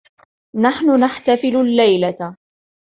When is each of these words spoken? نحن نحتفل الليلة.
نحن 0.55 0.95
نحتفل 0.99 1.55
الليلة. 1.55 2.35